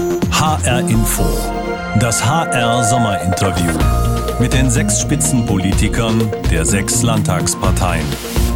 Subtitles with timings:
[0.00, 1.24] HR Info.
[1.98, 3.72] Das HR Sommerinterview.
[4.40, 8.06] Mit den sechs Spitzenpolitikern der sechs Landtagsparteien.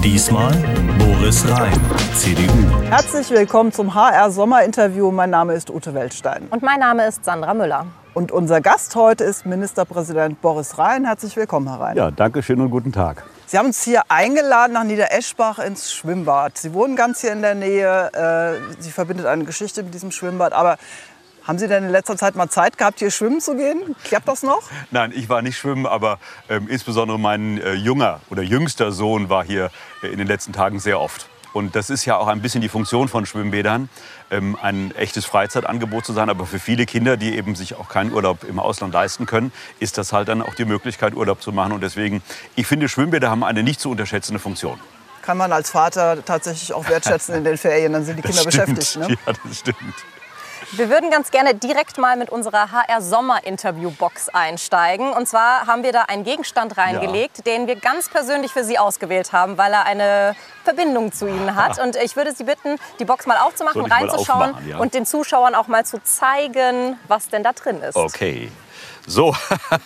[0.02, 0.54] Diesmal
[0.98, 1.78] Boris Rhein,
[2.14, 2.48] CDU.
[2.88, 5.10] Herzlich willkommen zum HR Sommerinterview.
[5.10, 6.46] Mein Name ist Ute Weltstein.
[6.48, 7.86] Und mein Name ist Sandra Müller.
[8.14, 11.04] Und unser Gast heute ist Ministerpräsident Boris Rhein.
[11.04, 11.96] Herzlich willkommen, Herr Rhein.
[11.96, 13.22] Ja, danke schön und guten Tag.
[13.46, 16.56] Sie haben uns hier eingeladen nach Niedereschbach ins Schwimmbad.
[16.56, 18.10] Sie wohnen ganz hier in der Nähe.
[18.14, 20.54] Äh, Sie verbindet eine Geschichte mit diesem Schwimmbad.
[20.54, 20.78] Aber
[21.46, 23.94] haben Sie denn in letzter Zeit mal Zeit gehabt, hier schwimmen zu gehen?
[24.04, 24.62] Klappt das noch?
[24.90, 29.44] Nein, ich war nicht schwimmen, aber ähm, insbesondere mein äh, junger oder jüngster Sohn war
[29.44, 29.70] hier
[30.02, 31.28] äh, in den letzten Tagen sehr oft.
[31.52, 33.88] Und das ist ja auch ein bisschen die Funktion von Schwimmbädern,
[34.32, 36.28] ähm, ein echtes Freizeitangebot zu sein.
[36.28, 39.96] Aber für viele Kinder, die eben sich auch keinen Urlaub im Ausland leisten können, ist
[39.96, 41.72] das halt dann auch die Möglichkeit, Urlaub zu machen.
[41.72, 42.22] Und deswegen,
[42.56, 44.80] ich finde, Schwimmbäder haben eine nicht zu unterschätzende Funktion.
[45.22, 48.76] Kann man als Vater tatsächlich auch wertschätzen in den Ferien, dann sind die Kinder stimmt.
[48.76, 48.96] beschäftigt.
[48.96, 49.16] Ne?
[49.26, 49.94] Ja, das stimmt.
[50.76, 55.12] Wir würden ganz gerne direkt mal mit unserer HR Sommer Interview Box einsteigen.
[55.12, 59.32] Und zwar haben wir da einen Gegenstand reingelegt, den wir ganz persönlich für Sie ausgewählt
[59.32, 61.78] haben, weil er eine Verbindung zu Ihnen hat.
[61.78, 64.78] Und ich würde Sie bitten, die Box mal aufzumachen, reinzuschauen ja?
[64.78, 67.94] und den Zuschauern auch mal zu zeigen, was denn da drin ist.
[67.94, 68.50] Okay.
[69.06, 69.34] So,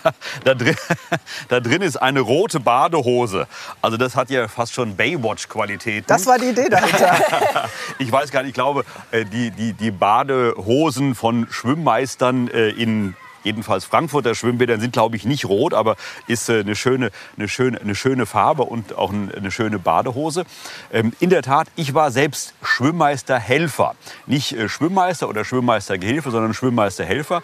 [0.44, 0.77] da, drin,
[1.48, 3.47] da drin ist eine rote Badehose.
[3.83, 6.06] Also das hat ja fast schon Baywatch-Qualitäten.
[6.06, 7.16] Das war die Idee dahinter.
[7.98, 13.14] Ich weiß gar nicht, ich glaube, äh, die, die, die Badehosen von Schwimmmeistern äh, in
[13.44, 17.80] jedenfalls Frankfurter Schwimmbädern sind, glaube ich, nicht rot, aber ist äh, eine schöne, eine schöne,
[17.80, 20.45] eine schöne Farbe und auch ein- eine schöne Badehose.
[20.92, 23.95] Ähm, In der Tat, ich war selbst Schwimmmeisterhelfer.
[24.27, 27.42] Nicht äh, Schwimmmeister oder Schwimmmeistergehilfe, sondern Schwimmmeisterhelfer.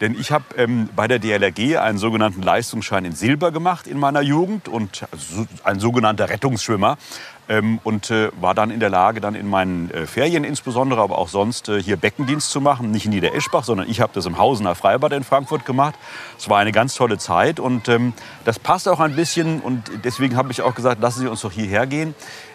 [0.00, 4.20] Denn ich habe ähm, bei der DLRG einen sogenannten Leistungsschein in Silber gemacht in meiner
[4.20, 5.06] Jugend und
[5.64, 6.98] ein sogenannter Rettungsschwimmer
[7.48, 11.18] ähm, und äh, war dann in der Lage, dann in meinen äh, Ferien insbesondere, aber
[11.18, 12.90] auch sonst äh, hier Beckendienst zu machen.
[12.90, 15.94] Nicht in Niedereschbach, sondern ich habe das im Hausener Freibad in Frankfurt gemacht.
[16.38, 18.12] Es war eine ganz tolle Zeit und ähm,
[18.44, 21.52] das passt auch ein bisschen und deswegen habe ich auch gesagt, lassen Sie uns doch
[21.52, 22.14] hierher gehen.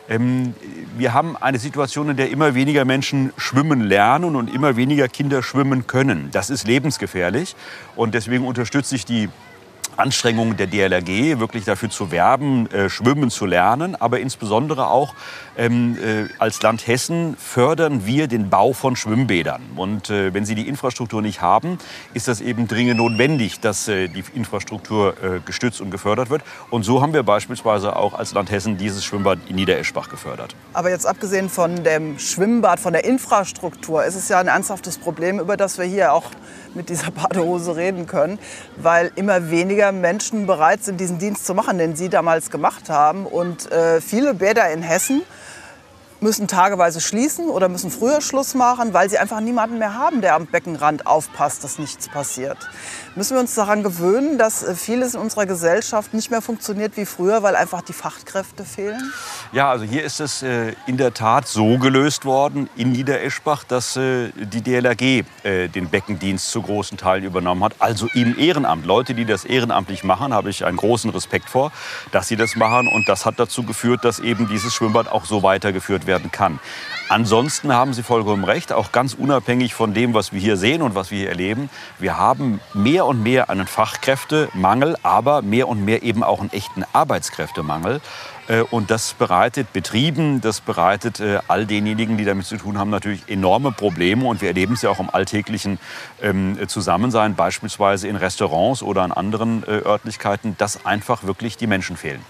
[0.10, 0.54] Ähm,
[0.98, 5.42] wir haben eine Situation, in der immer weniger Menschen schwimmen lernen und immer weniger Kinder
[5.42, 6.30] schwimmen können.
[6.32, 7.56] Das ist lebensgefährlich
[7.96, 9.30] und deswegen unterstütze ich die
[9.98, 13.96] Anstrengungen der DLRG, wirklich dafür zu werben, äh, schwimmen zu lernen.
[13.96, 15.14] Aber insbesondere auch
[15.58, 19.62] ähm, äh, als Land Hessen fördern wir den Bau von Schwimmbädern.
[19.76, 21.78] Und äh, wenn Sie die Infrastruktur nicht haben,
[22.14, 26.44] ist das eben dringend notwendig, dass äh, die Infrastruktur äh, gestützt und gefördert wird.
[26.70, 30.56] Und so haben wir beispielsweise auch als Land Hessen dieses Schwimmbad in Niedereschbach gefördert.
[30.74, 35.40] Aber jetzt abgesehen von dem Schwimmbad, von der Infrastruktur, ist es ja ein ernsthaftes Problem,
[35.40, 36.32] über das wir hier auch
[36.76, 38.40] mit dieser Badehose reden können,
[38.78, 43.26] weil immer weniger Menschen bereit sind, diesen Dienst zu machen, den Sie damals gemacht haben.
[43.26, 45.22] Und äh, viele Bäder in Hessen
[46.22, 50.36] müssen tageweise schließen oder müssen früher Schluss machen, weil sie einfach niemanden mehr haben, der
[50.36, 52.58] am Beckenrand aufpasst, dass nichts passiert.
[53.14, 57.06] Müssen wir uns daran gewöhnen, dass äh, vieles in unserer Gesellschaft nicht mehr funktioniert wie
[57.06, 59.12] früher, weil einfach die Fachkräfte fehlen?
[59.52, 63.98] Ja, also hier ist es äh, in der Tat so gelöst worden in Niedereschbach, dass
[63.98, 67.74] äh, die DLRG den Beckendienst zu großen Teilen übernommen hat.
[67.80, 68.86] Also im Ehrenamt.
[68.86, 71.72] Leute, die das ehrenamtlich machen, habe ich einen großen Respekt vor,
[72.12, 72.88] dass sie das machen.
[72.88, 76.60] Und das hat dazu geführt, dass eben dieses Schwimmbad auch so weitergeführt werden kann.
[77.12, 80.96] Ansonsten haben Sie vollkommen recht, auch ganz unabhängig von dem, was wir hier sehen und
[80.96, 81.70] was wir hier erleben.
[82.00, 86.86] Wir haben mehr und mehr einen Fachkräftemangel, aber mehr und mehr eben auch einen echten
[86.94, 88.00] Arbeitskräftemangel.
[88.48, 92.90] Äh, Und das bereitet Betrieben, das bereitet äh, all denjenigen, die damit zu tun haben,
[92.90, 94.24] natürlich enorme Probleme.
[94.24, 95.80] Und wir erleben es ja auch im alltäglichen
[96.22, 101.98] ähm, Zusammensein, beispielsweise in Restaurants oder an anderen äh, Örtlichkeiten, dass einfach wirklich die Menschen
[101.98, 102.22] fehlen.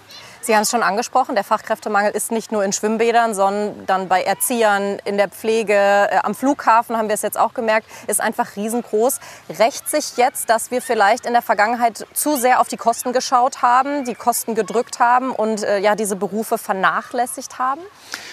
[0.43, 4.97] Sie haben es schon angesprochen, der Fachkräftemangel ist nicht nur in Schwimmbädern, sondern bei Erziehern,
[5.05, 9.19] in der Pflege, äh, am Flughafen haben wir es jetzt auch gemerkt, ist einfach riesengroß.
[9.59, 13.61] Rächt sich jetzt, dass wir vielleicht in der Vergangenheit zu sehr auf die Kosten geschaut
[13.61, 17.81] haben, die Kosten gedrückt haben und äh, ja, diese Berufe vernachlässigt haben?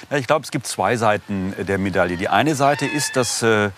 [0.08, 2.16] Ja, ich glaube, es gibt zwei Seiten der Medaille.
[2.16, 3.70] Die eine Seite ist, dass äh,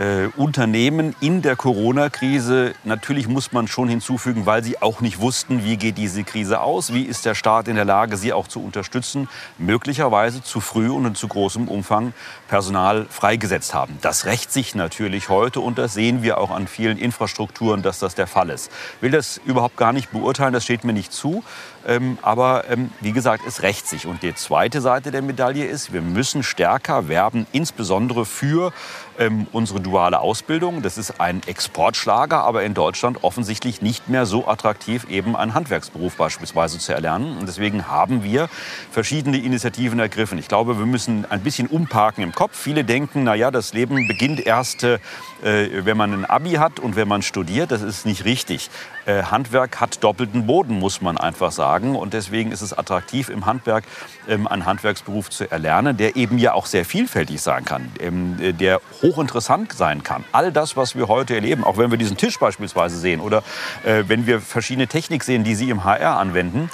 [0.00, 5.62] äh, Unternehmen in der Corona-Krise, natürlich muss man schon hinzufügen, weil sie auch nicht wussten,
[5.62, 8.64] wie geht diese Krise aus, wie ist der Staat in der Lage, sie auch zu
[8.64, 12.14] unterstützen, möglicherweise zu früh und in zu großem Umfang
[12.50, 13.96] Personal freigesetzt haben.
[14.02, 18.16] Das rächt sich natürlich heute und das sehen wir auch an vielen Infrastrukturen, dass das
[18.16, 18.72] der Fall ist.
[18.96, 21.44] Ich will das überhaupt gar nicht beurteilen, das steht mir nicht zu.
[21.86, 24.06] Ähm, aber ähm, wie gesagt, es rächt sich.
[24.06, 28.72] Und die zweite Seite der Medaille ist, wir müssen stärker werben, insbesondere für
[29.18, 30.82] ähm, unsere duale Ausbildung.
[30.82, 36.16] Das ist ein Exportschlager, aber in Deutschland offensichtlich nicht mehr so attraktiv, eben einen Handwerksberuf
[36.16, 37.38] beispielsweise zu erlernen.
[37.38, 38.48] Und deswegen haben wir
[38.90, 40.38] verschiedene Initiativen ergriffen.
[40.38, 42.56] Ich glaube, wir müssen ein bisschen umparken im Kopf.
[42.58, 44.98] Viele denken, na ja, das Leben beginnt erst, äh,
[45.42, 47.70] wenn man ein Abi hat und wenn man studiert.
[47.70, 48.70] Das ist nicht richtig.
[49.06, 51.96] Äh, Handwerk hat doppelten Boden, muss man einfach sagen.
[51.96, 53.84] Und deswegen ist es attraktiv, im Handwerk
[54.28, 58.52] ähm, einen Handwerksberuf zu erlernen, der eben ja auch sehr vielfältig sein kann, ähm, äh,
[58.52, 60.24] der hochinteressant sein kann.
[60.32, 63.42] All das, was wir heute erleben, auch wenn wir diesen Tisch beispielsweise sehen oder
[63.84, 66.70] äh, wenn wir verschiedene Technik sehen, die Sie im HR anwenden,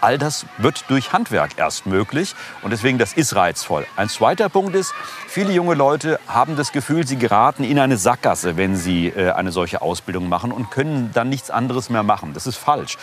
[0.00, 2.34] all das wird durch Handwerk erst möglich.
[2.62, 3.86] Und deswegen, das ist reizvoll.
[3.96, 4.92] Ein zweiter Punkt ist,
[5.26, 9.82] viele junge Leute haben das Gefühl, sie geraten in eine Sackgasse, wenn sie eine solche
[9.82, 12.32] Ausbildung machen und können dann nichts anderes mehr machen.
[12.34, 12.96] Das ist falsch.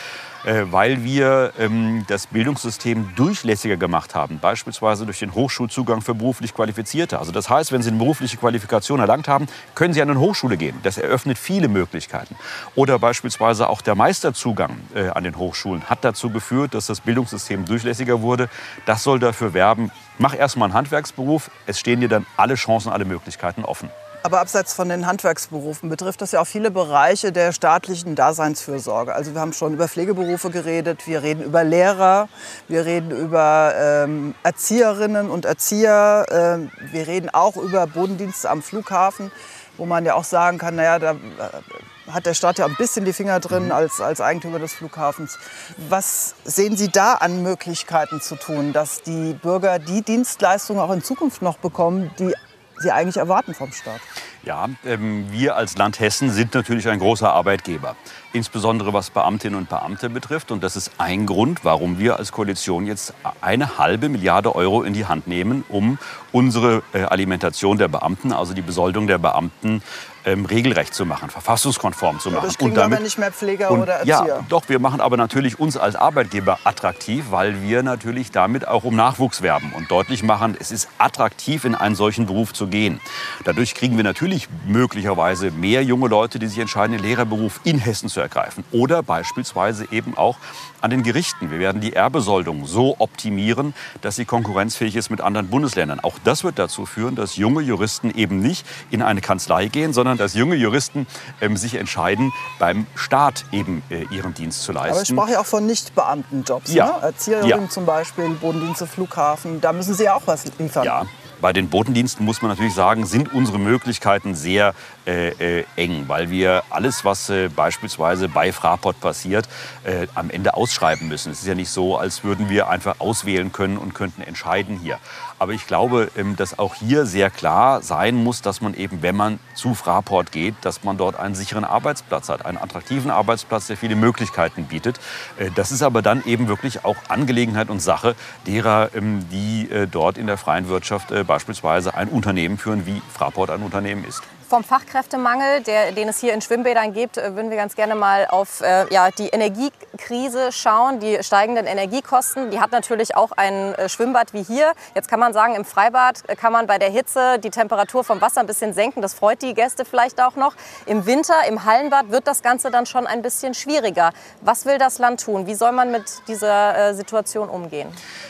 [0.48, 6.54] Äh, weil wir ähm, das Bildungssystem durchlässiger gemacht haben, beispielsweise durch den Hochschulzugang für beruflich
[6.54, 7.20] Qualifizierte.
[7.20, 10.56] Also das heißt, wenn Sie eine berufliche Qualifikation erlangt haben, können Sie an eine Hochschule
[10.56, 10.80] gehen.
[10.84, 12.36] Das eröffnet viele Möglichkeiten.
[12.76, 17.66] Oder beispielsweise auch der Meisterzugang äh, an den Hochschulen hat dazu geführt, dass das Bildungssystem
[17.66, 18.48] durchlässiger wurde.
[18.86, 23.04] Das soll dafür werben, mach erstmal einen Handwerksberuf, es stehen dir dann alle Chancen, alle
[23.04, 23.90] Möglichkeiten offen.
[24.28, 29.16] Aber abseits von den Handwerksberufen betrifft das ja auch viele Bereiche der staatlichen Daseinsfürsorge.
[29.16, 32.28] Also wir haben schon über Pflegeberufe geredet, wir reden über Lehrer,
[32.68, 39.32] wir reden über ähm, Erzieherinnen und Erzieher, ähm, wir reden auch über Bodendienste am Flughafen,
[39.78, 43.06] wo man ja auch sagen kann, naja, da äh, hat der Staat ja ein bisschen
[43.06, 43.72] die Finger drin mhm.
[43.72, 45.40] als, als Eigentümer des Flughafens.
[45.88, 51.02] Was sehen Sie da an Möglichkeiten zu tun, dass die Bürger die Dienstleistungen auch in
[51.02, 52.36] Zukunft noch bekommen, die
[52.80, 54.02] sie eigentlich erwarten vom Staat?
[54.44, 57.96] Ja, ähm, wir als Land Hessen sind natürlich ein großer Arbeitgeber,
[58.34, 60.52] insbesondere was Beamtinnen und Beamte betrifft.
[60.52, 64.94] Und das ist ein Grund, warum wir als Koalition jetzt eine halbe Milliarde Euro in
[64.94, 66.00] die Hand nehmen, um
[66.32, 69.82] unsere äh, Alimentation der Beamten, also die Besoldung der Beamten,
[70.26, 72.50] ähm, regelrecht zu machen, verfassungskonform zu machen.
[72.60, 74.26] Ja, und damit, nicht mehr Pfleger und, oder Erzieher.
[74.28, 78.84] Ja, doch, wir machen aber natürlich uns als Arbeitgeber attraktiv, weil wir natürlich damit auch
[78.84, 83.00] um Nachwuchs werben und deutlich machen, es ist attraktiv, in einen solchen Beruf zu gehen.
[83.46, 88.10] Dadurch kriegen wir natürlich möglicherweise mehr junge Leute, die sich entscheiden, den Lehrerberuf in Hessen
[88.10, 88.64] zu ergreifen.
[88.72, 90.38] Oder beispielsweise eben auch
[90.82, 91.52] an den Gerichten.
[91.52, 96.00] Wir werden die Erbesoldung so optimieren, dass sie konkurrenzfähig ist mit anderen Bundesländern.
[96.00, 100.17] Auch das wird dazu führen, dass junge Juristen eben nicht in eine Kanzlei gehen, sondern
[100.18, 101.08] dass junge Juristen
[101.42, 104.92] ähm, sich entscheiden, beim Staat eben äh, ihren Dienst zu leisten.
[104.92, 106.74] Aber ich sprach ja auch von Nichtbeamtenjobs.
[106.74, 106.86] Ja.
[106.86, 107.04] Ne?
[107.04, 107.70] Erzieherin ja.
[107.70, 109.62] zum Beispiel, Bodendienste, Flughafen.
[109.62, 110.86] Da müssen Sie ja auch was liefern.
[110.86, 111.06] Ja,
[111.40, 114.74] bei den Botendiensten muss man natürlich sagen, sind unsere Möglichkeiten sehr
[115.06, 119.48] äh, äh, eng, weil wir alles, was äh, beispielsweise bei Fraport passiert,
[119.84, 121.32] äh, am Ende ausschreiben müssen.
[121.32, 124.98] Es ist ja nicht so, als würden wir einfach auswählen können und könnten entscheiden hier.
[125.40, 129.16] Aber ich glaube, ähm, dass auch hier sehr klar sein muss, dass man eben, wenn
[129.16, 133.78] man zu Fraport geht, dass man dort einen sicheren Arbeitsplatz hat, einen attraktiven Arbeitsplatz, der
[133.78, 135.00] viele Möglichkeiten bietet.
[135.38, 139.88] Äh, das ist aber dann eben wirklich auch Angelegenheit und Sache derer, ähm, die äh,
[139.88, 144.22] dort in der freien Wirtschaft beispielsweise ein Unternehmen führen, wie Fraport ein Unternehmen ist.
[144.50, 148.28] Vom Fachkräftemangel, der, den es hier in Schwimmbädern gibt, äh, würden wir ganz gerne mal
[148.30, 152.50] auf äh, ja, die Energiekrise schauen, die steigenden Energiekosten.
[152.50, 154.72] Die hat natürlich auch ein äh, Schwimmbad wie hier.
[154.96, 158.22] Jetzt kann man sagen, im Freibad äh, kann man bei der Hitze die Temperatur vom
[158.22, 159.02] Wasser ein bisschen senken.
[159.02, 160.54] Das freut die Gäste vielleicht auch noch.
[160.86, 164.12] Im Winter, im Hallenbad wird das Ganze dann schon ein bisschen schwieriger.
[164.40, 165.46] Was will das Land tun?
[165.48, 167.90] Wie soll man mit dieser äh, Situation umgehen?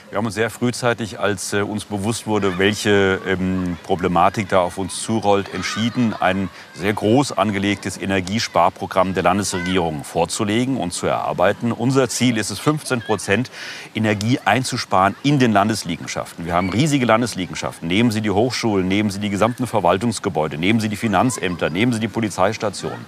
[0.09, 4.77] Wir haben uns sehr frühzeitig, als äh, uns bewusst wurde, welche ähm, Problematik da auf
[4.77, 11.71] uns zurollt, entschieden, ein sehr groß angelegtes Energiesparprogramm der Landesregierung vorzulegen und zu erarbeiten.
[11.71, 13.51] Unser Ziel ist es, 15 Prozent
[13.95, 16.45] Energie einzusparen in den Landesliegenschaften.
[16.45, 17.87] Wir haben riesige Landesliegenschaften.
[17.87, 21.99] Nehmen Sie die Hochschulen, nehmen Sie die gesamten Verwaltungsgebäude, nehmen Sie die Finanzämter, nehmen Sie
[21.99, 23.05] die Polizeistationen.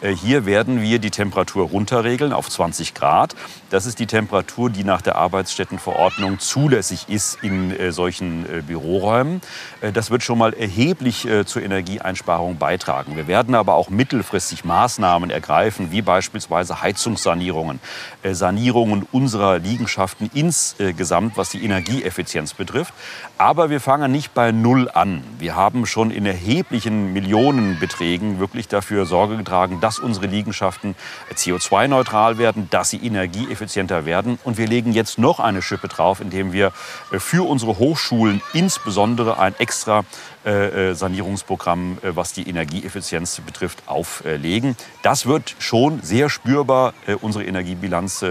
[0.00, 3.34] Äh, hier werden wir die Temperatur runterregeln auf 20 Grad.
[3.70, 9.40] Das ist die Temperatur, die nach der Arbeitsstättenverordnung zulässig ist in äh, solchen äh, Büroräumen.
[9.94, 13.16] Das wird schon mal erheblich zur Energieeinsparung beitragen.
[13.16, 17.80] Wir werden aber auch mittelfristig Maßnahmen ergreifen, wie beispielsweise Heizungssanierungen,
[18.24, 22.94] Sanierungen unserer Liegenschaften insgesamt, was die Energieeffizienz betrifft.
[23.38, 25.22] Aber wir fangen nicht bei Null an.
[25.38, 30.94] Wir haben schon in erheblichen Millionenbeträgen wirklich dafür Sorge getragen, dass unsere Liegenschaften
[31.34, 34.38] CO2-neutral werden, dass sie energieeffizienter werden.
[34.44, 36.72] Und wir legen jetzt noch eine Schippe drauf, indem wir
[37.12, 40.04] äh, für unsere Hochschulen insbesondere ein extra
[40.39, 44.76] äh, Sanierungsprogramm, äh, was die Energieeffizienz betrifft, auflegen.
[45.02, 48.24] Das wird schon sehr spürbar unsere Energiebilanz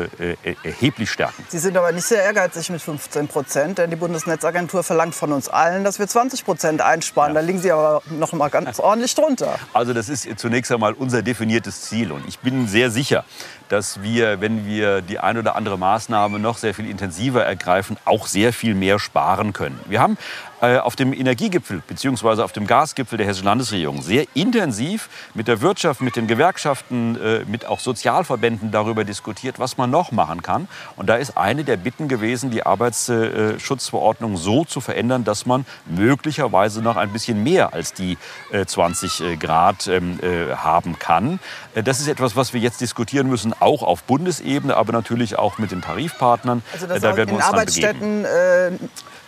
[0.63, 1.45] erheblich stärken.
[1.47, 5.49] Sie sind aber nicht sehr ehrgeizig mit 15 Prozent, denn die Bundesnetzagentur verlangt von uns
[5.49, 7.33] allen, dass wir 20 Prozent einsparen.
[7.33, 7.41] Ja.
[7.41, 9.57] Da liegen Sie aber noch mal ganz ordentlich drunter.
[9.73, 13.25] Also das ist zunächst einmal unser definiertes Ziel und ich bin sehr sicher,
[13.69, 18.27] dass wir, wenn wir die ein oder andere Maßnahme noch sehr viel intensiver ergreifen, auch
[18.27, 19.79] sehr viel mehr sparen können.
[19.87, 20.17] Wir haben
[20.61, 22.41] äh, auf dem Energiegipfel bzw.
[22.41, 27.45] auf dem Gasgipfel der Hessischen Landesregierung sehr intensiv mit der Wirtschaft, mit den Gewerkschaften, äh,
[27.45, 30.67] mit auch Sozialverbänden darüber diskutiert, was man noch machen kann.
[30.97, 36.81] Und da ist eine der Bitten gewesen, die Arbeitsschutzverordnung so zu verändern, dass man möglicherweise
[36.81, 38.17] noch ein bisschen mehr als die
[38.65, 40.19] 20 äh, Grad ähm,
[40.55, 41.39] haben kann.
[41.73, 45.71] Das ist etwas, was wir jetzt diskutieren müssen, auch auf Bundesebene, aber natürlich auch mit
[45.71, 46.63] den Tarifpartnern.
[46.73, 48.25] Also das da werden wir uns in Arbeitsstätten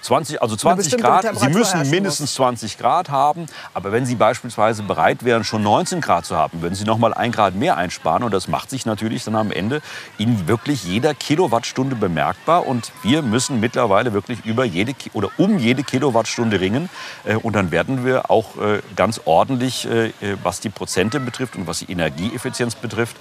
[0.02, 1.28] 20, also 20 Grad.
[1.38, 3.46] Sie müssen mindestens 20 Grad haben.
[3.74, 7.14] Aber wenn Sie beispielsweise bereit wären, schon 19 Grad zu haben, würden Sie noch mal
[7.14, 8.24] ein Grad mehr einsparen.
[8.24, 9.82] Und das macht sich natürlich dann am Ende
[10.18, 12.66] in wirklich jeder Kilowattstunde bemerkbar.
[12.66, 16.90] Und wir müssen mittlerweile wirklich über jede oder um jede Kilowattstunde ringen.
[17.24, 20.12] Äh, und dann werden wir auch äh, ganz ordentlich, äh,
[20.44, 23.18] was die Prozente betrifft und was die Energieeffizienz betrifft,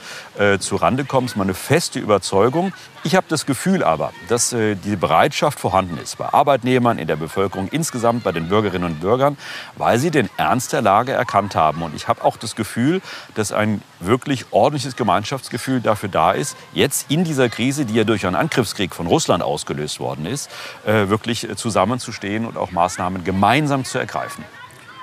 [0.61, 1.27] zu Rande kommen.
[1.27, 2.73] Das ist meine feste Überzeugung.
[3.05, 7.17] Ich habe das Gefühl aber, dass die Bereitschaft vorhanden ist bei Arbeitnehmern Arbeitnehmern, in der
[7.17, 9.37] Bevölkerung insgesamt, bei den Bürgerinnen und Bürgern,
[9.77, 11.83] weil sie den Ernst der Lage erkannt haben.
[11.83, 13.01] Und ich habe auch das Gefühl,
[13.35, 18.27] dass ein wirklich ordentliches Gemeinschaftsgefühl dafür da ist, jetzt in dieser Krise, die ja durch
[18.27, 20.51] einen Angriffskrieg von Russland ausgelöst worden ist,
[20.87, 24.45] äh, wirklich zusammenzustehen und auch Maßnahmen gemeinsam zu ergreifen.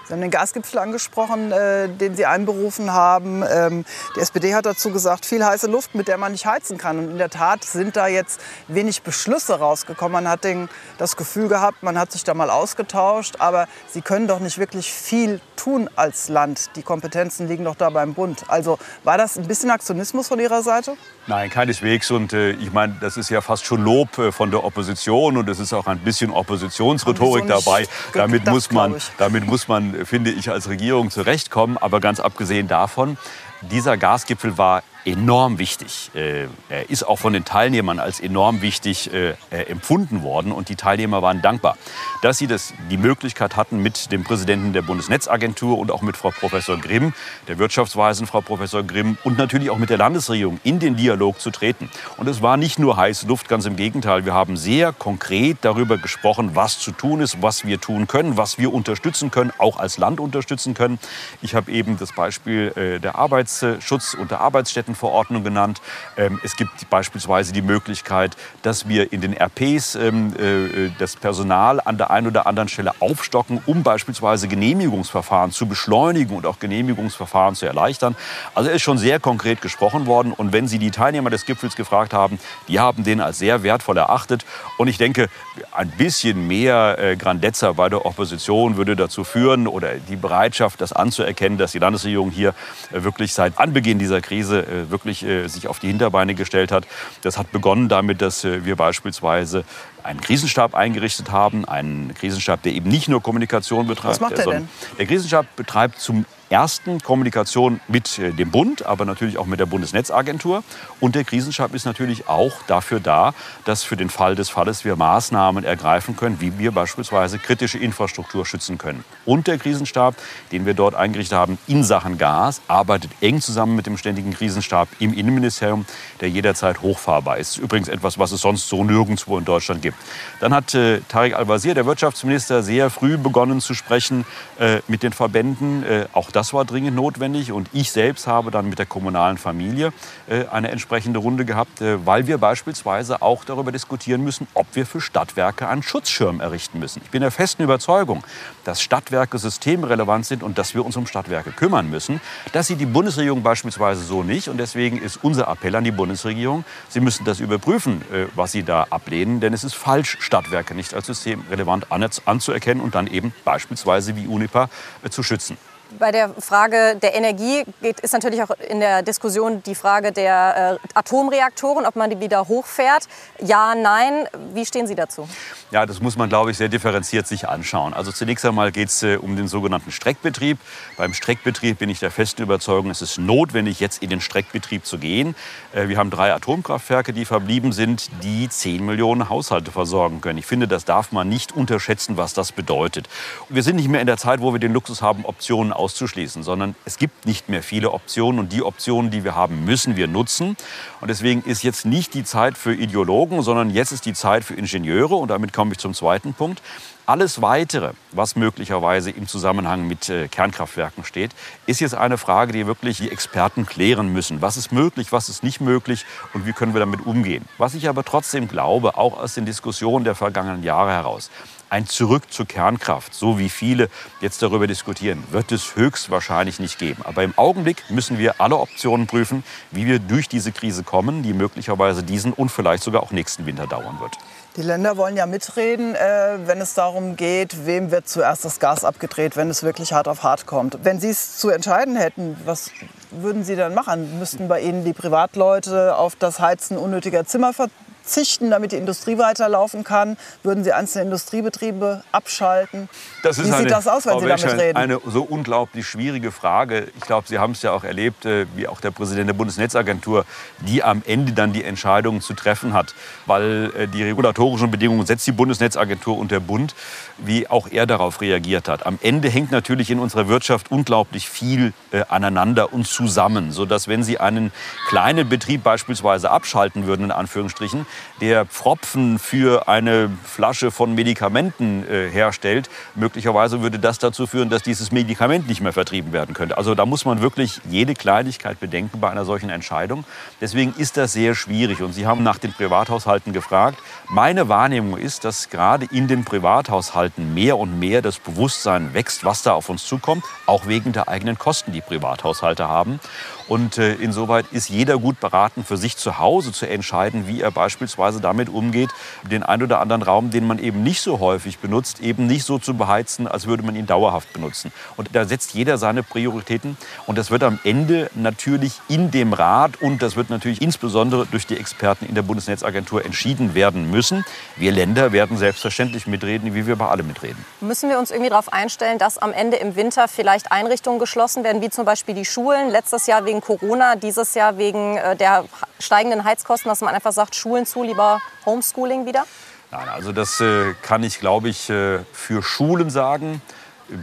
[0.08, 3.44] Sie haben den Gasgipfel angesprochen, äh, den Sie einberufen haben.
[3.44, 3.84] Ähm,
[4.16, 6.98] die SPD hat dazu gesagt, viel heiße Luft, mit der man nicht heizen kann.
[6.98, 10.14] Und in der Tat sind da jetzt wenig Beschlüsse rausgekommen.
[10.14, 13.36] Man hat den, das Gefühl gehabt, man hat sich da mal ausgetauscht.
[13.40, 16.70] Aber Sie können doch nicht wirklich viel tun als Land.
[16.78, 18.46] Die Kompetenzen liegen doch da beim Bund.
[18.48, 20.96] Also war das ein bisschen Aktionismus von Ihrer Seite?
[21.28, 22.10] Nein, keineswegs.
[22.10, 25.50] Und äh, ich meine, das ist ja fast schon Lob äh, von der Opposition und
[25.50, 27.86] es ist auch ein bisschen Oppositionsrhetorik dabei.
[28.14, 31.78] Damit muss man, damit muss man, finde ich, als Regierung zurechtkommen.
[31.78, 33.18] Aber ganz abgesehen davon,
[33.62, 36.12] dieser Gasgipfel war enorm wichtig.
[36.14, 40.70] Äh, er ist auch von den Teilnehmern als enorm wichtig äh, äh, empfunden worden und
[40.70, 41.78] die Teilnehmer waren dankbar,
[42.22, 46.32] dass sie das, die Möglichkeit hatten, mit dem Präsidenten der Bundesnetzagentur und auch mit Frau
[46.32, 47.14] Professor Grimm,
[47.48, 51.52] der Wirtschaftsweisen Frau Professor Grimm und natürlich auch mit der Landesregierung in den Dialog zu
[51.52, 51.90] treten.
[52.18, 54.26] Und es war nicht nur heiße Luft, ganz im Gegenteil.
[54.26, 58.58] Wir haben sehr konkret darüber gesprochen, was zu tun ist, was wir tun können, was
[58.58, 61.00] wir unterstützen können, auch als Land unterstützen können.
[61.42, 65.82] Ich habe eben das Beispiel der Arbeitsschutz und der Arbeitsstätten Verordnung genannt.
[66.18, 71.80] Ähm, es gibt beispielsweise die Möglichkeit, dass wir in den RPs ähm, äh, das Personal
[71.84, 77.56] an der einen oder anderen Stelle aufstocken, um beispielsweise Genehmigungsverfahren zu beschleunigen und auch Genehmigungsverfahren
[77.56, 78.16] zu erleichtern.
[78.56, 80.32] Also ist schon sehr konkret gesprochen worden.
[80.32, 83.98] Und wenn Sie die Teilnehmer des Gipfels gefragt haben, die haben den als sehr wertvoll
[83.98, 84.46] erachtet.
[84.78, 85.30] Und ich denke,
[85.72, 90.94] ein bisschen mehr äh, Grandezza bei der Opposition würde dazu führen oder die Bereitschaft, das
[90.94, 92.54] anzuerkennen, dass die Landesregierung hier
[92.92, 96.88] äh, wirklich seit Anbeginn dieser Krise wirklich äh, sich auf die Hinterbeine gestellt hat.
[97.22, 99.64] Das hat begonnen damit, dass äh, wir beispielsweise
[100.08, 104.16] einen Krisenstab eingerichtet haben, einen Krisenstab, der eben nicht nur Kommunikation betreibt.
[104.16, 104.70] Was macht der denn?
[104.98, 109.66] Der Krisenstab betreibt zum ersten Kommunikation mit äh, dem Bund, aber natürlich auch mit der
[109.66, 110.64] Bundesnetzagentur.
[111.00, 113.34] Und der Krisenstab ist natürlich auch dafür da,
[113.66, 118.46] dass für den Fall des Falles wir Maßnahmen ergreifen können, wie wir beispielsweise kritische Infrastruktur
[118.46, 119.04] schützen können.
[119.26, 120.16] Und der Krisenstab,
[120.52, 124.88] den wir dort eingerichtet haben in Sachen Gas, arbeitet eng zusammen mit dem ständigen Krisenstab
[125.00, 125.86] im Innenministerium,
[126.22, 127.58] der jederzeit hochfahrbar ist.
[127.58, 129.97] Übrigens etwas, was es sonst so nirgendwo in Deutschland gibt.
[130.40, 134.26] Dann hat äh, Tarek Al-Wazir, der Wirtschaftsminister, sehr früh begonnen zu sprechen
[134.60, 135.84] äh, mit den Verbänden.
[135.84, 137.52] Äh, auch das war dringend notwendig.
[137.52, 139.94] Und ich selbst habe dann mit der kommunalen Familie
[140.28, 144.86] äh, eine entsprechende Runde gehabt, äh, weil wir beispielsweise auch darüber diskutieren müssen, ob wir
[144.86, 147.02] für Stadtwerke einen Schutzschirm errichten müssen.
[147.04, 148.24] Ich bin der festen Überzeugung,
[148.64, 152.22] dass Stadtwerke systemrelevant sind und dass wir uns um Stadtwerke kümmern müssen.
[152.52, 154.50] Das sieht die Bundesregierung beispielsweise so nicht.
[154.50, 158.64] Und deswegen ist unser Appell an die Bundesregierung, sie müssen das überprüfen, äh, was sie
[158.64, 159.40] da ablehnen.
[159.40, 161.88] Denn es ist falsch, Stadtwerke nicht als systemrelevant
[162.26, 164.70] anzuerkennen und dann eben beispielsweise wie Unipa
[165.10, 165.58] zu schützen.
[166.00, 170.80] Bei der Frage der Energie geht, ist natürlich auch in der Diskussion die Frage der
[170.84, 173.08] äh, Atomreaktoren, ob man die wieder hochfährt.
[173.42, 174.28] Ja, nein.
[174.54, 175.28] Wie stehen Sie dazu?
[175.72, 177.94] Ja, das muss man, glaube ich, sehr differenziert sich anschauen.
[177.94, 180.58] Also zunächst einmal geht es äh, um den sogenannten Streckbetrieb.
[180.98, 184.98] Beim Streckbetrieb bin ich der festen Überzeugung, es ist notwendig, jetzt in den Streckbetrieb zu
[184.98, 185.36] gehen.
[185.74, 190.38] Äh, wir haben drei Atomkraftwerke, die verblieben sind, die 10 Millionen Haushalte versorgen können.
[190.38, 193.08] Ich finde, das darf man nicht unterschätzen, was das bedeutet.
[193.50, 196.76] Wir sind nicht mehr in der Zeit, wo wir den Luxus haben, Optionen auszuschließen, sondern
[196.86, 200.58] es gibt nicht mehr viele Optionen und die Optionen, die wir haben, müssen wir nutzen.
[201.02, 204.56] Und deswegen ist jetzt nicht die Zeit für Ideologen, sondern jetzt ist die Zeit für
[204.56, 206.62] Ingenieure und damit komme ich zum zweiten Punkt.
[207.08, 211.32] Alles Weitere, was möglicherweise im Zusammenhang mit äh, Kernkraftwerken steht,
[211.66, 214.42] ist jetzt eine Frage, die wirklich die Experten klären müssen.
[214.42, 217.46] Was ist möglich, was ist nicht möglich und wie können wir damit umgehen.
[217.58, 221.32] Was ich aber trotzdem glaube, auch aus den Diskussionen der vergangenen Jahre heraus,
[221.70, 223.90] ein Zurück zur Kernkraft, so wie viele
[224.22, 227.02] jetzt darüber diskutieren, wird es höchstwahrscheinlich nicht geben.
[227.04, 231.34] Aber im Augenblick müssen wir alle Optionen prüfen, wie wir durch diese Krise kommen, die
[231.34, 234.18] möglicherweise diesen und vielleicht sogar auch nächsten Winter dauern wird.
[234.58, 238.84] Die Länder wollen ja mitreden, äh, wenn es darum geht, wem wird zuerst das Gas
[238.84, 240.80] abgedreht, wenn es wirklich hart auf hart kommt.
[240.82, 242.72] Wenn Sie es zu entscheiden hätten, was
[243.12, 244.18] würden Sie dann machen?
[244.18, 247.87] Müssten bei Ihnen die Privatleute auf das Heizen unnötiger Zimmer verzichten?
[248.08, 250.18] Verzichten, damit die Industrie weiterlaufen kann?
[250.44, 252.90] Würden Sie einzelne Industriebetriebe abschalten?
[253.24, 254.78] Das ist Wie eine, sieht das aus, wenn Frau Sie damit reden?
[254.78, 256.88] Eine so unglaublich schwierige Frage.
[256.98, 260.26] Ich glaube, Sie haben es ja auch erlebt, äh, wie auch der Präsident der Bundesnetzagentur,
[260.60, 262.96] die am Ende dann die Entscheidungen zu treffen hat,
[263.26, 266.76] weil äh, die regulatorischen Bedingungen setzt die Bundesnetzagentur und der Bund,
[267.18, 268.86] wie auch er darauf reagiert hat.
[268.86, 274.04] Am Ende hängt natürlich in unserer Wirtschaft unglaublich viel äh, aneinander und zusammen, sodass wenn
[274.04, 274.52] Sie einen
[274.88, 277.86] kleinen Betrieb beispielsweise abschalten würden, in Anführungsstrichen,
[278.22, 284.64] der Pfropfen für eine Flasche von Medikamenten äh, herstellt, möglicherweise würde das dazu führen, dass
[284.64, 286.58] dieses Medikament nicht mehr vertrieben werden könnte.
[286.58, 290.04] Also da muss man wirklich jede Kleinigkeit bedenken bei einer solchen Entscheidung.
[290.42, 291.82] Deswegen ist das sehr schwierig.
[291.82, 293.80] Und Sie haben nach den Privathaushalten gefragt.
[294.10, 299.44] Meine Wahrnehmung ist, dass gerade in den Privathaushalten mehr und mehr das Bewusstsein wächst, was
[299.44, 303.00] da auf uns zukommt, auch wegen der eigenen Kosten, die Privathaushalte haben.
[303.48, 307.52] Und äh, insoweit ist jeder gut beraten, für sich zu Hause zu entscheiden, wie er
[307.52, 308.90] beispielsweise damit umgeht,
[309.30, 312.60] den ein oder anderen Raum, den man eben nicht so häufig benutzt, eben nicht so
[312.60, 314.72] zu beheizen, als würde man ihn dauerhaft benutzen.
[314.96, 316.78] Und da setzt jeder seine Prioritäten.
[317.06, 321.46] Und das wird am Ende natürlich in dem Rat und das wird natürlich insbesondere durch
[321.46, 324.26] die Experten in der Bundesnetzagentur entschieden werden müssen.
[324.56, 327.44] Wir Länder werden selbstverständlich mitreden, wie wir bei allem mitreden.
[327.62, 331.62] Müssen wir uns irgendwie darauf einstellen, dass am Ende im Winter vielleicht Einrichtungen geschlossen werden,
[331.62, 332.70] wie zum Beispiel die Schulen?
[332.70, 335.46] Letztes Jahr wegen Corona, dieses Jahr wegen äh, der
[335.80, 339.26] steigenden Heizkosten, dass man einfach sagt, Schulen zu, lieber Homeschooling wieder?
[339.72, 343.42] Nein, also das äh, kann ich, glaube ich, äh, für Schulen sagen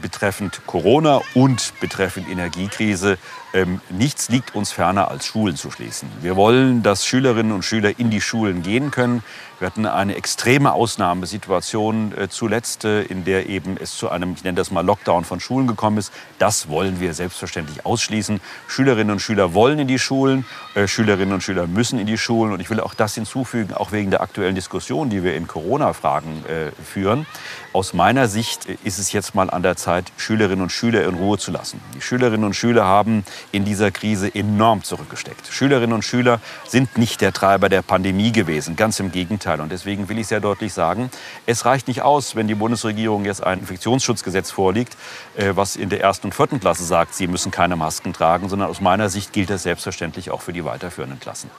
[0.03, 3.19] betreffend Corona und betreffend Energiekrise.
[3.53, 6.09] Ähm, nichts liegt uns ferner, als Schulen zu schließen.
[6.21, 9.23] Wir wollen, dass Schülerinnen und Schüler in die Schulen gehen können.
[9.61, 14.43] Wir hatten eine extreme Ausnahmesituation äh, zuletzt, äh, in der eben es zu einem, ich
[14.43, 16.13] nenne das mal Lockdown von Schulen gekommen ist.
[16.41, 18.41] Das wollen wir selbstverständlich ausschließen.
[18.67, 22.52] Schülerinnen und Schüler wollen in die Schulen, äh, Schülerinnen und Schüler müssen in die Schulen.
[22.52, 26.45] Und ich will auch das hinzufügen, auch wegen der aktuellen Diskussion, die wir in Corona-Fragen
[26.47, 27.26] äh, führen.
[27.73, 31.15] Aus meiner Sicht äh, ist es jetzt mal an der Zeit, Schülerinnen und Schüler in
[31.15, 31.80] Ruhe zu lassen.
[31.95, 35.49] Die Schülerinnen und Schüler haben in dieser Krise enorm zurückgesteckt.
[35.49, 39.60] Schülerinnen und Schüler sind nicht der Treiber der Pandemie gewesen, ganz im Gegenteil.
[39.60, 41.10] Und deswegen will ich sehr deutlich sagen,
[41.47, 44.97] es reicht nicht aus, wenn die Bundesregierung jetzt ein Infektionsschutzgesetz vorliegt,
[45.37, 48.69] äh, was in der ersten und vierten Klasse sagt, sie müssen keine Masken tragen, sondern
[48.69, 51.50] aus meiner Sicht gilt das selbstverständlich auch für die weiterführenden Klassen.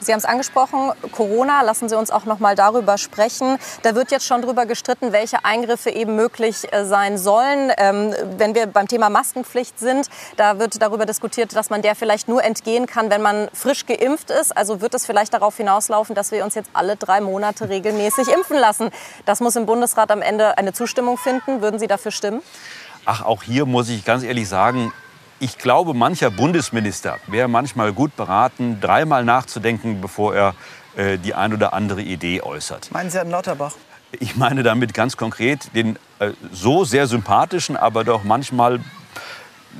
[0.00, 1.62] Sie haben es angesprochen, Corona.
[1.62, 3.58] Lassen Sie uns auch noch mal darüber sprechen.
[3.82, 7.72] Da wird jetzt schon darüber gestritten, welche Eingriffe eben möglich äh, sein sollen.
[7.78, 12.28] Ähm, wenn wir beim Thema Maskenpflicht sind, da wird darüber diskutiert, dass man der vielleicht
[12.28, 14.56] nur entgehen kann, wenn man frisch geimpft ist.
[14.56, 18.58] Also wird es vielleicht darauf hinauslaufen, dass wir uns jetzt alle drei Monate regelmäßig impfen
[18.58, 18.90] lassen.
[19.24, 21.62] Das muss im Bundesrat am Ende eine Zustimmung finden.
[21.62, 22.42] Würden Sie dafür stimmen?
[23.06, 24.92] Ach, auch hier muss ich ganz ehrlich sagen,
[25.40, 30.54] ich glaube, mancher Bundesminister wäre manchmal gut beraten, dreimal nachzudenken, bevor er
[30.96, 32.90] äh, die ein oder andere Idee äußert.
[32.92, 33.74] Meinen Sie Herrn Lauterbach?
[34.20, 38.80] Ich meine damit ganz konkret den äh, so sehr sympathischen, aber doch manchmal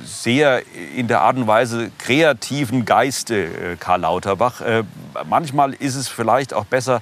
[0.03, 0.63] sehr
[0.95, 4.61] in der Art und Weise kreativen Geiste äh, Karl Lauterbach.
[4.61, 4.83] Äh,
[5.27, 7.01] manchmal ist es vielleicht auch besser,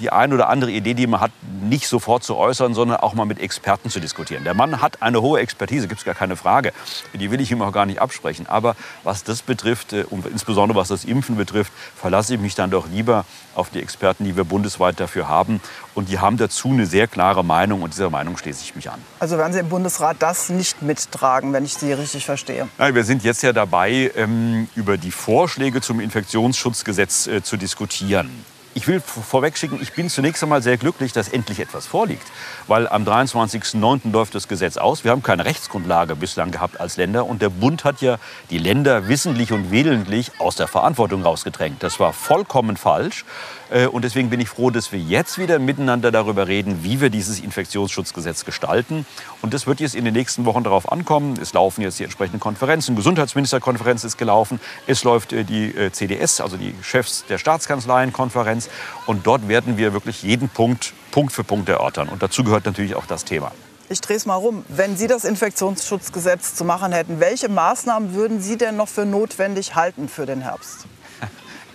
[0.00, 1.30] die eine oder andere Idee, die man hat,
[1.62, 4.44] nicht sofort zu äußern, sondern auch mal mit Experten zu diskutieren.
[4.44, 6.72] Der Mann hat eine hohe Expertise, gibt es gar keine Frage.
[7.14, 8.46] Die will ich ihm auch gar nicht absprechen.
[8.46, 12.70] Aber was das betrifft, äh, und insbesondere was das Impfen betrifft, verlasse ich mich dann
[12.70, 15.60] doch lieber auf die Experten, die wir bundesweit dafür haben.
[15.94, 19.00] Und die haben dazu eine sehr klare Meinung und dieser Meinung schließe ich mich an.
[19.18, 22.68] Also werden Sie im Bundesrat das nicht mittragen, wenn ich Sie richtig verstehe?
[22.78, 28.30] Nein, wir sind jetzt ja dabei, ähm, über die Vorschläge zum Infektionsschutzgesetz äh, zu diskutieren.
[28.78, 32.22] Ich will vorwegschicken, ich bin zunächst einmal sehr glücklich, dass endlich etwas vorliegt.
[32.68, 34.12] Weil am 23.09.
[34.12, 35.02] läuft das Gesetz aus.
[35.02, 37.26] Wir haben keine Rechtsgrundlage bislang gehabt als Länder.
[37.26, 38.18] Und der Bund hat ja
[38.50, 41.82] die Länder wissentlich und willentlich aus der Verantwortung rausgedrängt.
[41.82, 43.24] Das war vollkommen falsch.
[43.70, 47.10] Äh, und deswegen bin ich froh, dass wir jetzt wieder miteinander darüber reden, wie wir
[47.10, 49.06] dieses Infektionsschutzgesetz gestalten.
[49.42, 51.38] Und das wird jetzt in den nächsten Wochen darauf ankommen.
[51.40, 52.96] Es laufen jetzt die entsprechenden Konferenzen.
[52.96, 54.60] Gesundheitsministerkonferenz ist gelaufen.
[54.86, 58.67] Es läuft äh, die äh, CDS, also die Chefs der Staatskanzleienkonferenz.
[59.06, 62.08] Und dort werden wir wirklich jeden Punkt Punkt für Punkt erörtern.
[62.08, 63.50] Und dazu gehört natürlich auch das Thema.
[63.88, 64.64] Ich drehe es mal rum.
[64.68, 69.74] Wenn Sie das Infektionsschutzgesetz zu machen hätten, welche Maßnahmen würden Sie denn noch für notwendig
[69.74, 70.86] halten für den Herbst?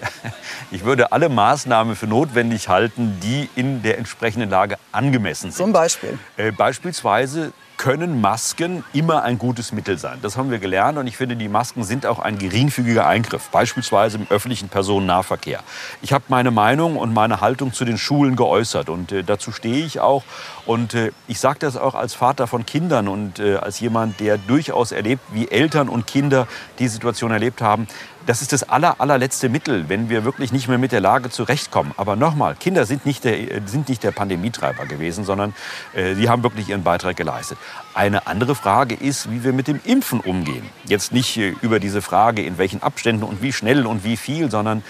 [0.72, 5.56] Ich würde alle Maßnahmen für notwendig halten, die in der entsprechenden Lage angemessen sind.
[5.56, 6.18] Zum Beispiel?
[6.36, 10.20] Äh, beispielsweise können Masken immer ein gutes Mittel sein.
[10.22, 14.18] Das haben wir gelernt und ich finde, die Masken sind auch ein geringfügiger Eingriff, beispielsweise
[14.18, 15.62] im öffentlichen Personennahverkehr.
[16.02, 19.86] Ich habe meine Meinung und meine Haltung zu den Schulen geäußert und äh, dazu stehe
[19.86, 20.24] ich auch.
[20.66, 24.38] Und äh, ich sage das auch als Vater von Kindern und äh, als jemand, der
[24.38, 26.48] durchaus erlebt, wie Eltern und Kinder
[26.80, 27.88] die Situation erlebt haben
[28.26, 31.94] das ist das aller, allerletzte Mittel, wenn wir wirklich nicht mehr mit der Lage zurechtkommen.
[31.98, 35.54] Aber nochmal, Kinder sind nicht der, sind nicht der Pandemietreiber gewesen, sondern
[35.94, 37.58] äh, sie haben wirklich ihren Beitrag geleistet.
[37.94, 40.64] Eine andere Frage ist, wie wir mit dem Impfen umgehen.
[40.86, 44.50] Jetzt nicht äh, über diese Frage, in welchen Abständen und wie schnell und wie viel,
[44.50, 44.84] sondern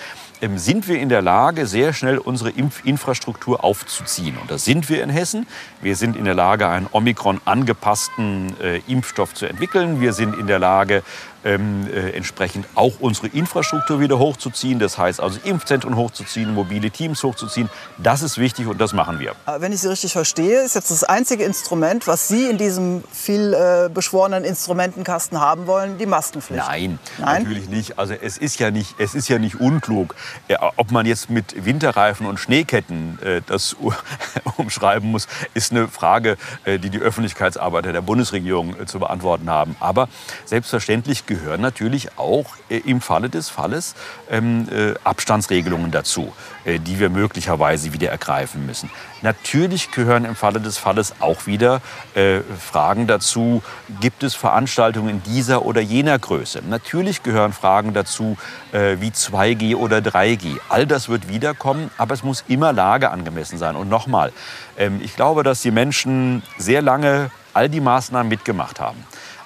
[0.44, 4.38] ähm, sind wir in der Lage, sehr schnell unsere Impfinfrastruktur aufzuziehen.
[4.38, 5.48] Und das sind wir in Hessen.
[5.82, 10.02] Wir sind in der Lage, einen Omikron angepassten äh, Impfstoff zu entwickeln.
[10.02, 11.02] Wir sind in der Lage,
[11.44, 14.80] ähm, äh, entsprechend auch unsere Infrastruktur wieder hochzuziehen.
[14.80, 17.70] Das heißt also Impfzentren hochzuziehen, mobile Teams hochzuziehen.
[17.98, 19.34] Das ist wichtig und das machen wir.
[19.60, 23.54] Wenn ich Sie richtig verstehe, ist jetzt das einzige Instrument, was Sie in diesem viel
[23.54, 26.64] äh, beschworenen Instrumentenkasten haben wollen, die Maskenpflicht.
[26.66, 28.00] Nein, Nein, natürlich nicht.
[28.00, 30.16] Also es ist ja nicht, es ist ja nicht unklug,
[30.48, 33.76] ja, ob man jetzt mit Winterreifen und Schneeketten äh, das
[34.58, 39.76] umschreiben muss, ist eine Frage, äh, die die Öffentlichkeitsarbeiter der Bundesregierung äh, zu beantworten haben.
[39.80, 40.08] Aber
[40.46, 43.96] selbstverständlich gehören natürlich auch äh, im Falle des Falles
[44.30, 46.32] ähm, äh, Abstandsregelungen dazu,
[46.64, 48.92] äh, die wir möglicherweise wieder ergreifen müssen.
[49.24, 51.82] Natürlich gehören im Falle des Falles auch wieder
[52.14, 53.64] äh, Fragen dazu,
[54.00, 56.62] gibt es Veranstaltungen dieser oder jener Größe.
[56.70, 58.38] Natürlich gehören Fragen dazu
[58.72, 60.60] äh, wie 2G oder 3G.
[60.70, 63.76] All das wird wiederkommen, aber es muss immer lageangemessen sein.
[63.76, 64.32] Und nochmal,
[64.78, 69.04] ähm, ich glaube, dass die Menschen sehr lange all die Maßnahmen mitgemacht haben.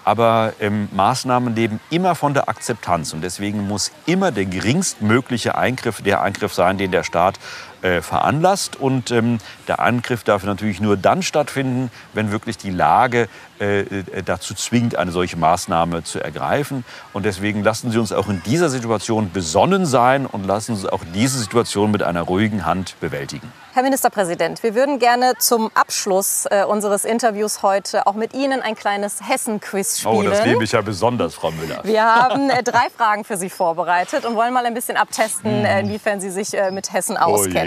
[0.07, 3.11] Aber ähm, Maßnahmen leben immer von der Akzeptanz.
[3.11, 7.37] Und deswegen muss immer der geringstmögliche Eingriff der Eingriff sein, den der Staat
[7.81, 8.75] äh, veranlasst.
[8.75, 9.37] Und ähm,
[9.67, 13.27] der Angriff darf natürlich nur dann stattfinden, wenn wirklich die Lage
[13.59, 16.85] äh, äh, dazu zwingt, eine solche Maßnahme zu ergreifen.
[17.13, 20.91] Und deswegen lassen Sie uns auch in dieser Situation besonnen sein und lassen Sie uns
[20.91, 23.51] auch diese Situation mit einer ruhigen Hand bewältigen.
[23.73, 28.73] Herr Ministerpräsident, wir würden gerne zum Abschluss äh, unseres Interviews heute auch mit Ihnen ein
[28.73, 30.15] kleines Hessen-Quiz spielen.
[30.15, 31.81] Oh, das liebe ich ja besonders, Frau Müller.
[31.83, 35.79] Wir haben äh, drei Fragen für Sie vorbereitet und wollen mal ein bisschen abtesten, äh,
[35.81, 37.66] inwiefern Sie sich äh, mit Hessen auskennen.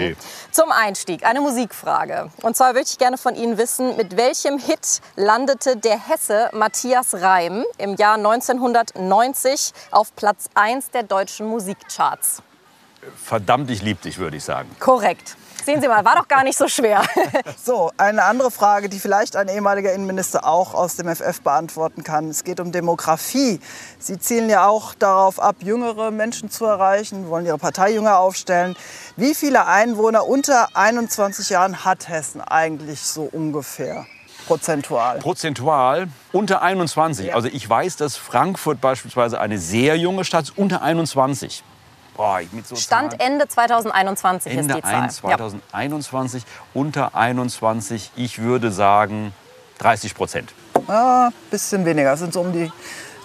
[0.51, 2.31] zum Einstieg eine Musikfrage.
[2.41, 7.15] Und zwar würde ich gerne von Ihnen wissen, mit welchem Hit landete der Hesse Matthias
[7.15, 12.41] Reim im Jahr 1990 auf Platz 1 der deutschen Musikcharts?
[13.23, 14.69] Verdammt, ich lieb dich, würde ich sagen.
[14.79, 15.35] Korrekt.
[15.65, 17.03] Sehen Sie mal, war doch gar nicht so schwer.
[17.63, 22.29] So, eine andere Frage, die vielleicht ein ehemaliger Innenminister auch aus dem FF beantworten kann.
[22.29, 23.59] Es geht um Demografie.
[23.99, 28.75] Sie zielen ja auch darauf ab, jüngere Menschen zu erreichen, wollen Ihre Partei jünger aufstellen.
[29.15, 34.05] Wie viele Einwohner unter 21 Jahren hat Hessen eigentlich so ungefähr?
[34.47, 35.19] Prozentual.
[35.19, 37.27] Prozentual unter 21.
[37.27, 37.35] Ja.
[37.35, 41.63] Also ich weiß, dass Frankfurt beispielsweise eine sehr junge Stadt ist, unter 21.
[42.15, 43.33] Boah, so Stand Zahlen.
[43.33, 45.09] Ende 2021 Ende ist die Zahl.
[45.09, 46.49] 2021, ja.
[46.73, 49.33] unter 21, ich würde sagen
[49.79, 50.53] 30 Prozent.
[50.87, 52.71] Ah, bisschen weniger, das sind so um die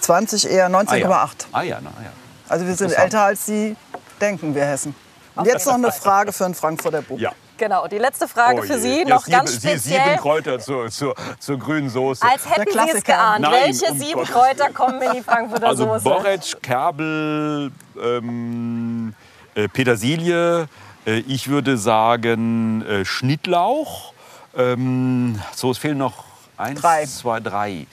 [0.01, 0.89] 20, eher 19,8.
[0.89, 1.31] Ah, ja.
[1.53, 2.11] Ah, ja, na, ja.
[2.49, 3.77] Also wir sind älter als Sie
[4.21, 4.95] denken, wir Hessen.
[5.35, 7.19] Und jetzt noch eine Frage für einen Frankfurter Bub.
[7.19, 7.33] Ja.
[7.59, 9.79] Genau, die letzte Frage oh für Sie, noch sieben, ganz speziell.
[9.81, 12.23] Sieben Kräuter zur, zur, zur grünen Soße.
[12.27, 13.41] Als hätten Sie es geahnt.
[13.43, 14.29] Nein, Welche um sieben Gott.
[14.31, 16.05] Kräuter kommen in die Frankfurter also Soße?
[16.05, 19.15] Borretsch, Kerbel, ähm,
[19.55, 20.69] äh, Petersilie,
[21.07, 24.13] Äh, ich würde sagen äh, Schnittlauch.
[24.57, 26.25] Ähm, so, es fehlen noch
[26.57, 27.07] eins, Drei.
[27.07, 27.87] zwei, drei.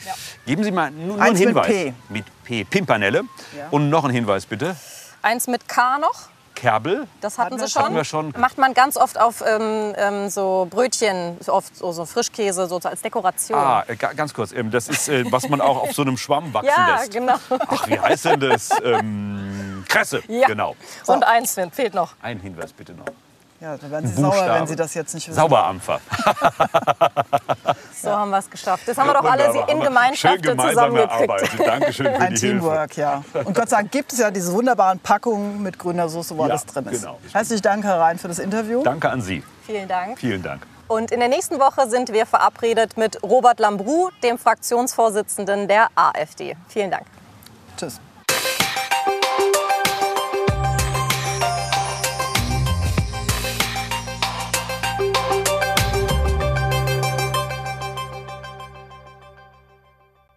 [0.45, 1.67] Geben Sie mal nur, nur einen Eins mit Hinweis.
[1.67, 1.93] P.
[2.09, 2.63] Mit P.
[2.63, 3.23] Pimpernelle.
[3.55, 3.67] Ja.
[3.71, 4.75] Und noch ein Hinweis bitte.
[5.21, 6.29] Eins mit K noch.
[6.55, 7.07] Kerbel.
[7.21, 7.83] Das hatten Sie wir schon.
[7.83, 8.33] Hatten wir schon.
[8.37, 12.79] Macht man ganz oft auf ähm, ähm, so Brötchen, so oft so, so Frischkäse, so
[12.83, 13.57] als Dekoration.
[13.57, 14.51] Ah, äh, ga- ganz kurz.
[14.51, 17.11] Ähm, das ist, äh, was man auch auf so einem Schwamm wachsen ja, lässt.
[17.11, 17.35] genau.
[17.49, 18.69] Ach, wie heißt denn das?
[18.83, 20.21] Ähm, Kresse.
[20.27, 20.47] Ja.
[20.47, 20.75] Genau.
[21.07, 22.13] Und eins fehlt noch.
[22.21, 23.05] Ein Hinweis bitte noch.
[23.63, 24.45] Ja, da werden Sie Buchstaben.
[24.47, 25.37] sauer, wenn Sie das jetzt nicht wissen.
[25.37, 26.01] Sauberampfer.
[28.01, 28.85] So haben wir es geschafft.
[28.85, 29.69] Das haben wir doch alle Wunderbar.
[29.69, 31.65] in Gemeinschaft Schön gemeinsam zusammengekriegt.
[31.65, 32.59] Dankeschön für Ein die Hilfe.
[32.59, 33.23] Teamwork, ja.
[33.45, 36.49] Und Gott sei Dank gibt es ja diese wunderbaren Packungen mit grüner Soße, wo Ja,
[36.49, 37.01] alles drin ist.
[37.03, 37.19] genau.
[37.31, 38.83] Herzlichen Dank, Herr Rhein, für das Interview.
[38.83, 39.41] Danke an Sie.
[39.65, 40.19] Vielen Dank.
[40.19, 40.63] Vielen Dank.
[40.89, 46.57] Und in der nächsten Woche sind wir verabredet mit Robert Lambrou, dem Fraktionsvorsitzenden der AfD.
[46.67, 47.05] Vielen Dank.
[47.77, 48.01] Tschüss.